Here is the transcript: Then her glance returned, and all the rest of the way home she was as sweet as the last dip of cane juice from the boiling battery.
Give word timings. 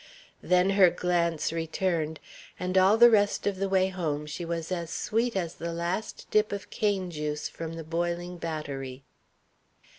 Then 0.41 0.71
her 0.71 0.89
glance 0.89 1.53
returned, 1.53 2.19
and 2.59 2.75
all 2.75 2.97
the 2.97 3.11
rest 3.11 3.45
of 3.45 3.57
the 3.57 3.69
way 3.69 3.89
home 3.89 4.25
she 4.25 4.43
was 4.43 4.71
as 4.71 4.89
sweet 4.89 5.35
as 5.35 5.53
the 5.53 5.71
last 5.71 6.25
dip 6.31 6.51
of 6.51 6.71
cane 6.71 7.11
juice 7.11 7.47
from 7.47 7.73
the 7.73 7.83
boiling 7.83 8.39
battery. 8.39 9.03